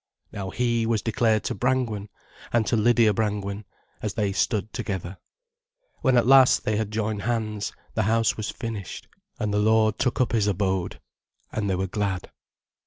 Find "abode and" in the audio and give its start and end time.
10.47-11.69